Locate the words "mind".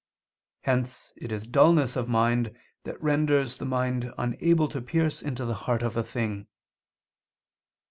2.09-2.57, 3.67-4.11